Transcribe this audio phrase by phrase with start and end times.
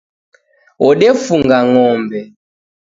[0.85, 2.19] Wodefunga ng'ombe.